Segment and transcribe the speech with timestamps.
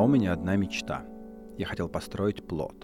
[0.00, 1.04] У меня одна мечта.
[1.58, 2.74] Я хотел построить плот.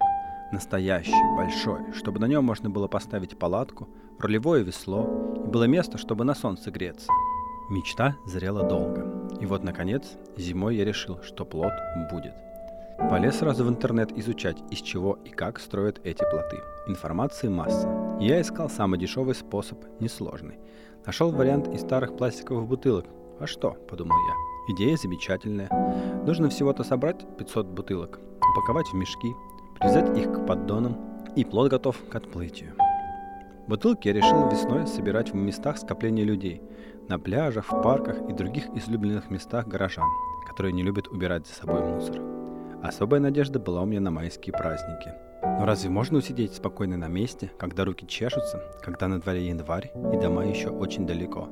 [0.53, 3.89] Настоящий, большой, чтобы на нем можно было поставить палатку,
[4.19, 7.11] рулевое весло и было место, чтобы на солнце греться.
[7.71, 9.31] Мечта зрела долго.
[9.41, 11.73] И вот, наконец, зимой я решил, что плот
[12.13, 12.35] будет.
[12.99, 16.59] Полез сразу в интернет изучать, из чего и как строят эти плоты.
[16.87, 18.19] Информации масса.
[18.21, 20.59] Я искал самый дешевый способ, несложный.
[21.07, 23.07] Нашел вариант из старых пластиковых бутылок.
[23.41, 24.56] А что, подумал я.
[24.69, 25.69] Идея замечательная.
[26.27, 28.19] Нужно всего-то собрать 500 бутылок,
[28.53, 29.33] упаковать в мешки,
[29.79, 30.97] привязать их к поддонам,
[31.37, 32.75] и плод готов к отплытию.
[33.69, 36.63] Бутылки я решил весной собирать в местах скопления людей,
[37.09, 40.09] на пляжах, в парках и других излюбленных местах горожан,
[40.49, 42.21] которые не любят убирать за собой мусор.
[42.83, 45.13] Особая надежда была у меня на майские праздники.
[45.43, 50.17] Но разве можно усидеть спокойно на месте, когда руки чешутся, когда на дворе январь и
[50.17, 51.49] дома еще очень далеко?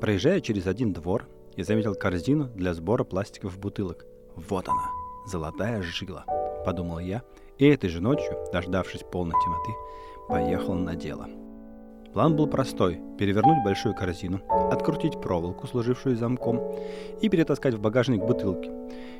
[0.00, 4.04] Проезжая через один двор, я заметил корзину для сбора пластиковых бутылок.
[4.36, 4.90] Вот она,
[5.26, 6.24] золотая жила,
[6.64, 7.22] подумал я,
[7.58, 9.72] и этой же ночью, дождавшись полной темноты,
[10.28, 11.28] поехал на дело.
[12.12, 14.40] План был простой– перевернуть большую корзину,
[14.70, 16.60] открутить проволоку, служившую замком,
[17.20, 18.70] и перетаскать в багажник бутылки.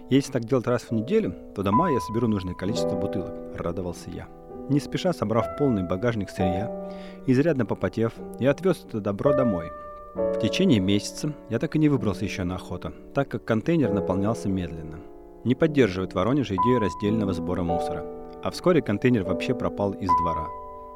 [0.08, 4.28] Если так делать раз в неделю, то дома я соберу нужное количество бутылок, радовался я.
[4.68, 6.90] Не спеша собрав полный багажник сырья,
[7.26, 9.70] изрядно попотев, я отвез это добро домой.
[10.16, 14.48] В течение месяца я так и не выбрался еще на охоту, так как контейнер наполнялся
[14.48, 14.98] медленно.
[15.44, 18.04] Не поддерживает в Воронеже идею раздельного сбора мусора.
[18.42, 20.48] А вскоре контейнер вообще пропал из двора.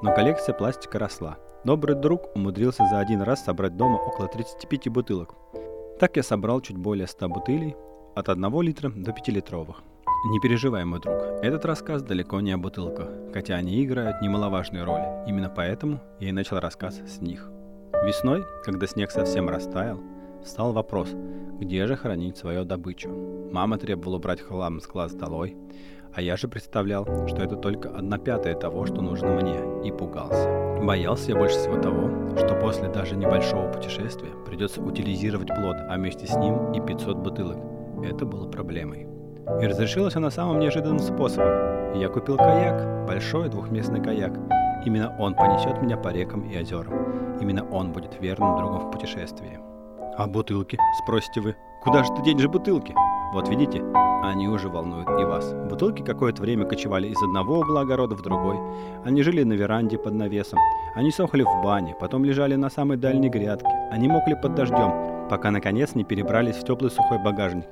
[0.03, 5.35] Но коллекция пластика росла– Добрый друг умудрился за один раз собрать дома около 35 бутылок.
[5.99, 7.77] Так я собрал чуть более 100 бутылей,
[8.15, 9.83] от 1 литра до 5-литровых.
[10.31, 15.03] Не переживай, мой друг, этот рассказ далеко не о бутылках, хотя они играют немаловажную роль.
[15.27, 17.51] Именно поэтому я и начал рассказ с них.
[18.05, 20.01] Весной, когда снег совсем растаял,
[20.43, 21.11] встал вопрос,
[21.61, 23.11] где же хранить свою добычу.
[23.53, 25.57] Мама требовала убрать хлам с глаз долой,
[26.15, 30.79] а я же представлял, что это только одна пятая того, что нужно мне, и пугался.
[30.83, 36.27] Боялся я больше всего того, что после даже небольшого путешествия придется утилизировать плод, а вместе
[36.27, 37.59] с ним и 500 бутылок.
[38.03, 39.07] Это было проблемой.
[39.61, 41.99] И разрешилось она самым неожиданным способом.
[41.99, 44.33] Я купил каяк, большой двухместный каяк.
[44.85, 47.39] Именно он понесет меня по рекам и озерам.
[47.41, 49.59] Именно он будет верным другом в путешествии.
[50.17, 51.57] «А бутылки?»– спросите вы.
[51.83, 52.95] «Куда же ты денешь бутылки?»
[53.33, 53.83] Вот видите,
[54.31, 55.53] они уже волнуют и вас.
[55.69, 58.57] Бутылки какое-то время кочевали из одного угла огорода в другой.
[59.05, 60.59] Они жили на веранде под навесом.
[60.95, 63.69] Они сохли в бане, потом лежали на самой дальней грядке.
[63.91, 67.67] Они мокли под дождем, пока наконец не перебрались в теплый сухой багажник,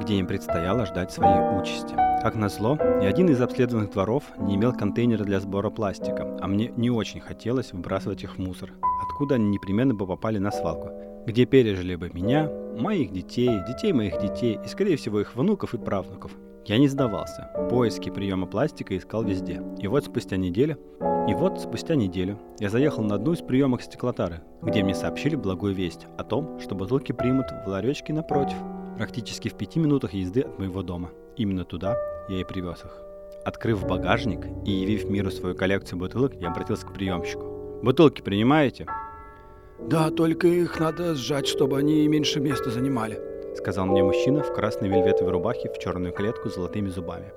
[0.00, 1.94] где им предстояло ждать своей участи.
[2.22, 6.72] Как назло, ни один из обследованных дворов не имел контейнера для сбора пластика, а мне
[6.76, 8.70] не очень хотелось выбрасывать их в мусор,
[9.02, 10.90] откуда они непременно бы попали на свалку,
[11.26, 15.78] где пережили бы меня, моих детей, детей моих детей и, скорее всего, их внуков и
[15.78, 16.32] правнуков.
[16.64, 17.50] Я не сдавался.
[17.70, 19.60] Поиски приема пластика искал везде.
[19.80, 20.78] И вот спустя неделю,
[21.28, 25.74] и вот спустя неделю я заехал на одну из приемок стеклотары, где мне сообщили благую
[25.74, 28.56] весть о том, что бутылки примут в ларечке напротив,
[28.96, 31.10] практически в пяти минутах езды от моего дома.
[31.36, 31.96] Именно туда
[32.28, 33.02] я и привез их.
[33.44, 37.80] Открыв багажник и явив миру свою коллекцию бутылок, я обратился к приемщику.
[37.82, 38.86] «Бутылки принимаете?»
[39.88, 43.20] «Да, только их надо сжать, чтобы они меньше места занимали»,—
[43.56, 47.32] сказал мне мужчина в красной вельветовой рубахе в черную клетку с золотыми зубами.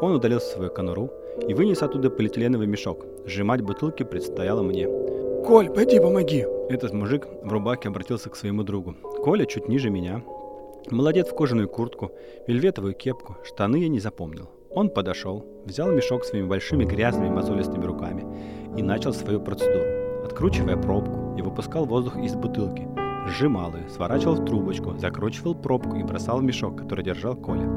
[0.00, 1.10] Он удалился в свою конуру
[1.48, 3.06] и вынес оттуда полиэтиленовый мешок.
[3.24, 4.86] Сжимать бутылки предстояло мне.
[5.46, 8.94] «Коль, пойди помоги!» Этот мужик в рубахе обратился к своему другу.
[9.24, 10.22] Коля чуть ниже меня.
[10.90, 12.12] Молодец в кожаную куртку,
[12.46, 14.50] вельветовую кепку, штаны я не запомнил.
[14.70, 18.24] Он подошел, взял мешок своими большими грязными мозолистыми руками
[18.76, 22.88] и начал свою процедуру откручивая пробку и выпускал воздух из бутылки,
[23.28, 27.68] сжимал ее, сворачивал в трубочку, закручивал пробку и бросал в мешок, который держал Коля.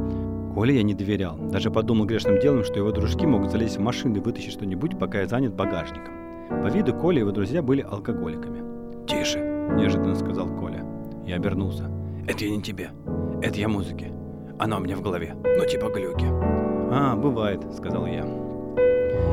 [0.53, 4.15] Коле я не доверял, даже подумал грешным делом, что его дружки могут залезть в машину
[4.15, 6.13] и вытащить что-нибудь, пока я занят багажником.
[6.49, 8.63] По виду Коля и его друзья были алкоголиками.
[9.05, 9.39] «Тише!»–
[9.75, 10.85] неожиданно сказал Коля.
[11.25, 11.91] Я обернулся.
[12.27, 12.91] «Это я не тебе.
[13.41, 14.13] Это я музыке.
[14.57, 15.35] Она у меня в голове.
[15.43, 16.27] Ну типа глюки».
[16.91, 18.25] «А, бывает»,– сказал я.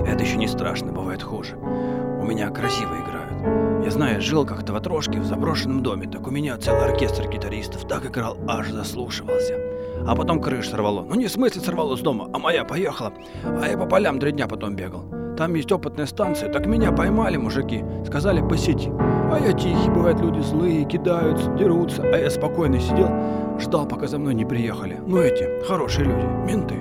[0.06, 1.56] «Это еще не страшно, бывает хуже.
[1.56, 3.71] У меня красиво играют.
[3.84, 7.86] Я знаю, жил как-то в Отрошке в заброшенном доме, так у меня целый оркестр гитаристов
[7.88, 9.58] так играл, аж заслушивался.
[10.06, 11.02] А потом крыш сорвало.
[11.02, 13.12] Ну не в смысле сорвало с дома, а моя поехала.
[13.44, 15.02] А я по полям три дня потом бегал.
[15.36, 17.84] Там есть опытная станция, так меня поймали мужики.
[18.06, 18.88] Сказали посиди.
[18.88, 22.02] А я тихий, бывают люди злые, кидаются, дерутся.
[22.02, 23.10] А я спокойно сидел,
[23.58, 25.00] ждал, пока за мной не приехали.
[25.04, 26.76] Ну эти, хорошие люди, менты.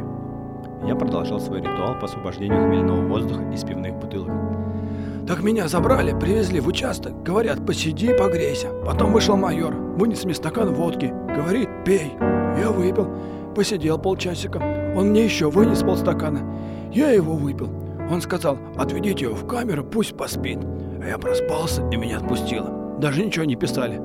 [0.85, 4.31] Я продолжал свой ритуал по освобождению хмельного воздуха из пивных бутылок.
[5.27, 7.23] Так меня забрали, привезли в участок.
[7.23, 8.69] Говорят, посиди, погрейся.
[8.85, 11.13] Потом вышел майор, вынес мне стакан водки.
[11.35, 12.13] Говорит, пей.
[12.59, 13.07] Я выпил.
[13.55, 14.57] Посидел полчасика.
[14.95, 16.41] Он мне еще вынес полстакана.
[16.91, 17.69] Я его выпил.
[18.09, 20.59] Он сказал, отведите его в камеру, пусть поспит.
[21.01, 22.97] А я проспался, и меня отпустило.
[22.99, 24.01] Даже ничего не писали.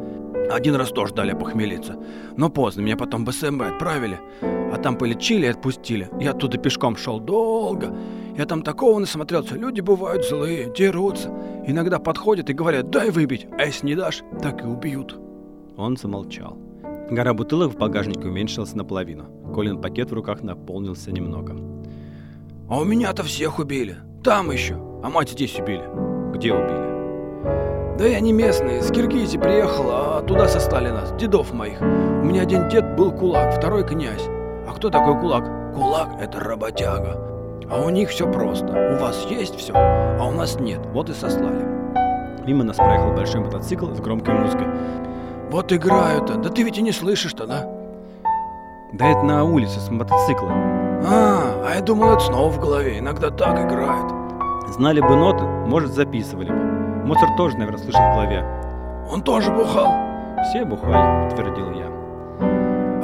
[0.50, 1.96] Один раз тоже дали похмелиться.
[2.36, 4.20] Но поздно, меня потом в СМБ отправили.
[4.72, 6.10] А там полечили и отпустили.
[6.20, 7.94] Я оттуда пешком шел долго.
[8.36, 9.54] Я там такого насмотрелся.
[9.54, 11.32] Люди бывают злые, дерутся.
[11.66, 13.46] Иногда подходят и говорят, дай выпить.
[13.58, 15.18] А если не дашь, так и убьют.
[15.76, 16.56] Он замолчал.
[17.10, 19.24] Гора бутылок в багажнике уменьшилась наполовину.
[19.54, 21.56] Колин пакет в руках наполнился немного.
[22.68, 23.96] А у меня-то всех убили.
[24.24, 24.74] Там еще.
[25.02, 25.84] А мать здесь убили.
[26.34, 26.86] Где убили?
[27.96, 31.80] Да я не местный, с Киргизии приехал, а туда состали нас, дедов моих.
[31.80, 31.84] У
[32.26, 34.28] меня один дед был кулак, второй князь.
[34.76, 35.44] Кто такой кулак?
[35.74, 37.18] Кулак— это работяга.
[37.70, 38.66] А у них все просто.
[38.66, 40.80] У вас есть все, а у нас нет.
[40.92, 41.64] Вот и сослали.
[42.46, 44.66] Мимо нас проехал большой мотоцикл с громкой музыкой.
[45.50, 46.34] Вот играют-то.
[46.34, 47.66] Да ты ведь и не слышишь-то, да?
[48.92, 50.52] Да это на улице с мотоцикла.
[50.52, 52.98] А, а я думал, это снова в голове.
[52.98, 54.12] Иногда так играют.
[54.74, 57.06] Знали бы ноты, может, записывали бы.
[57.06, 58.44] Моцарт тоже, наверное, слышал в голове.
[59.10, 59.90] Он тоже бухал.
[60.50, 61.86] Все бухали, подтвердил я.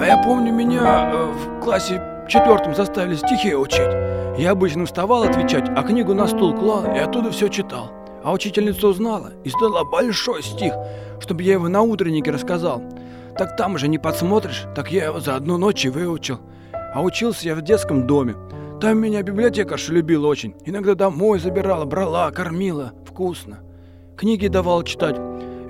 [0.02, 3.88] А я помню, меня э, в классе четвертом заставили стихи учить.
[4.36, 7.92] Я обычно вставал отвечать, а книгу на стул клал и оттуда все читал.
[8.24, 10.74] А учительница узнала и сдала большой стих,
[11.20, 12.82] чтобы я его на утреннике рассказал.
[13.38, 16.40] Так там же не подсмотришь, так я его за одну ночь и выучил.
[16.72, 18.34] А учился я в детском доме.
[18.80, 20.56] Там меня библиотекарша любила очень.
[20.64, 22.92] Иногда домой забирала, брала, кормила.
[23.06, 23.60] Вкусно.
[24.16, 25.14] Книги давал читать.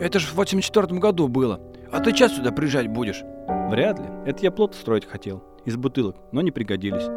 [0.00, 1.60] Это ж в 84 году было.
[1.92, 3.22] А ты часто сюда приезжать будешь?
[3.72, 4.04] Вряд ли.
[4.26, 5.42] Это я плод строить хотел.
[5.64, 7.08] Из бутылок, но не пригодились.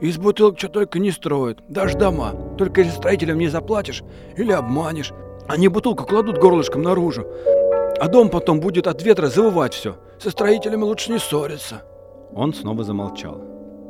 [0.00, 1.58] Из бутылок что только не строят.
[1.68, 2.32] Даже дома.
[2.56, 4.04] Только если строителям не заплатишь
[4.36, 5.12] или обманешь.
[5.48, 7.26] Они бутылку кладут горлышком наружу.
[7.98, 9.96] А дом потом будет от ветра завывать все.
[10.20, 11.82] Со строителями лучше не ссориться.
[12.32, 13.42] Он снова замолчал.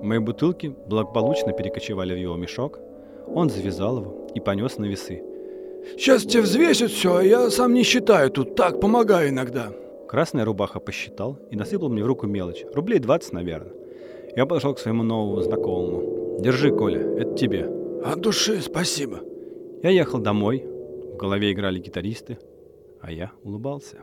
[0.02, 2.78] Мои бутылки благополучно перекочевали в его мешок.
[3.26, 5.22] Он завязал его и понес на весы.
[5.98, 9.70] Сейчас тебе взвесят все, а я сам не считаю тут, так, помогаю иногда.
[10.10, 12.64] Красная рубаха посчитал и насыпал мне в руку мелочь.
[12.74, 13.72] Рублей 20, наверное.
[14.34, 16.40] Я подошел к своему новому знакомому.
[16.40, 17.70] Держи, Коля, это тебе.
[18.04, 19.20] От души спасибо.
[19.84, 20.64] Я ехал домой.
[21.14, 22.38] В голове играли гитаристы,
[23.00, 23.98] а я улыбался.